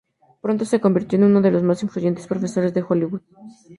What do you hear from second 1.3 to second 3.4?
de los más influyentes profesores de Hollywood.